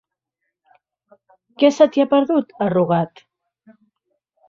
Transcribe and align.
Què 1.65 1.71
se 1.77 1.89
t'hi 1.93 2.05
ha 2.05 2.09
perdut, 2.17 2.59
a 2.67 2.73
Rugat? 2.79 3.27